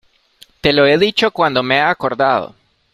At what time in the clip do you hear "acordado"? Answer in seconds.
1.81-2.55